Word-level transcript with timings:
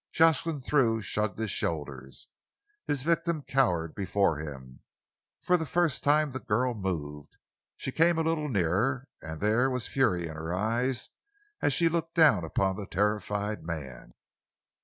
Jocelyn 0.11 0.61
Thew 0.61 0.99
shrugged 1.03 1.37
his 1.37 1.51
shoulders. 1.51 2.25
His 2.87 3.03
victim 3.03 3.43
cowered 3.43 3.93
before 3.93 4.39
him. 4.39 4.79
For 5.43 5.57
the 5.57 5.65
first 5.67 6.03
time 6.03 6.31
the 6.31 6.39
girl 6.39 6.73
moved. 6.73 7.37
She 7.77 7.91
came 7.91 8.17
a 8.17 8.23
little 8.23 8.49
nearer, 8.49 9.07
and 9.21 9.39
there 9.39 9.69
was 9.69 9.85
fury 9.85 10.23
in 10.27 10.33
her 10.33 10.55
eyes 10.55 11.09
as 11.61 11.73
she 11.73 11.87
looked 11.87 12.15
down 12.15 12.43
upon 12.43 12.77
the 12.77 12.87
terrified 12.87 13.63
man. 13.63 14.15